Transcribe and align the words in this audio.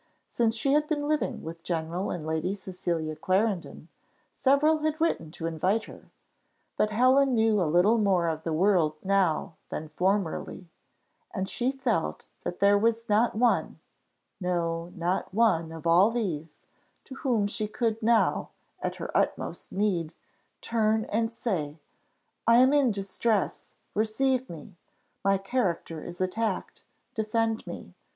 Since 0.27 0.55
she 0.55 0.73
had 0.73 0.87
been 0.87 1.07
living 1.07 1.43
with 1.43 1.61
General 1.61 2.09
and 2.09 2.25
Lady 2.25 2.55
Cecilia 2.55 3.15
Clarendon, 3.15 3.87
several 4.31 4.79
had 4.79 4.99
written 4.99 5.29
to 5.33 5.45
invite 5.45 5.83
her; 5.83 6.09
but 6.75 6.89
Helen 6.89 7.35
knew 7.35 7.61
a 7.61 7.69
little 7.69 7.99
more 7.99 8.27
of 8.27 8.41
the 8.41 8.51
world 8.51 8.95
now 9.03 9.57
than 9.69 9.87
formerly, 9.87 10.67
and 11.31 11.47
she 11.47 11.71
felt 11.71 12.25
that 12.43 12.57
there 12.57 12.79
was 12.79 13.09
not 13.09 13.35
one, 13.35 13.77
no, 14.39 14.91
not 14.95 15.31
one 15.35 15.71
of 15.71 15.85
all 15.85 16.09
these, 16.09 16.63
to 17.03 17.13
whom 17.17 17.45
she 17.45 17.67
could 17.67 18.01
now, 18.01 18.49
at 18.81 18.95
her 18.95 19.15
utmost 19.15 19.71
need, 19.71 20.15
turn 20.61 21.05
and 21.11 21.31
say, 21.31 21.77
'I 22.47 22.55
am 22.55 22.73
in 22.73 22.89
distress, 22.91 23.65
receive 23.93 24.49
me! 24.49 24.75
my 25.23 25.37
character 25.37 26.03
is 26.03 26.19
attacked, 26.19 26.85
defend 27.13 27.67
me! 27.67 27.93